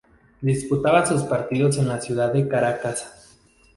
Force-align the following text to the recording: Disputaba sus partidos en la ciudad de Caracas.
Disputaba 0.41 1.05
sus 1.05 1.21
partidos 1.21 1.77
en 1.77 1.87
la 1.87 2.01
ciudad 2.01 2.33
de 2.33 2.47
Caracas. 2.47 3.37